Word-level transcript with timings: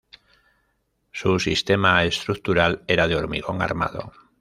Su 1.11 1.37
sistema 1.39 2.03
estructural 2.05 2.83
era 2.87 3.07
de 3.07 3.15
hormigón 3.15 3.61
armado. 3.61 4.11